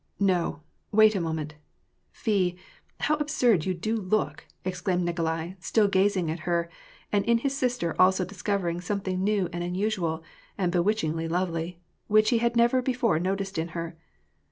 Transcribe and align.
"No, 0.35 0.63
wait 0.91 1.13
a 1.13 1.21
moment. 1.21 1.53
Fie! 2.11 2.57
how 3.01 3.17
absurd 3.17 3.67
you 3.67 3.75
do 3.75 3.95
look!" 3.95 4.47
ex 4.65 4.81
claimed 4.81 5.03
Nikolai, 5.03 5.51
still 5.59 5.87
gazing 5.87 6.31
at 6.31 6.39
her, 6.49 6.71
and 7.11 7.23
in 7.25 7.37
his 7.37 7.55
sister 7.55 7.95
also 8.01 8.25
dis 8.25 8.41
covering 8.41 8.81
something 8.81 9.23
new 9.23 9.47
and 9.53 9.63
unusual, 9.63 10.23
and 10.57 10.71
bewitchingly 10.71 11.27
lovely, 11.27 11.81
which 12.07 12.31
he 12.31 12.39
had 12.39 12.55
never 12.55 12.81
before 12.81 13.19
noticed 13.19 13.59
in 13.59 13.67
her. 13.77 13.95